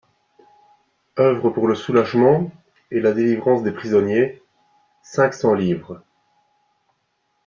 [1.19, 2.49] Œuvre pour le soulagement
[2.89, 4.41] et la délivrance des prisonniers:
[5.03, 6.01] cinq cents livres.